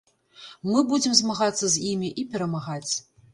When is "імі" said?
1.91-2.09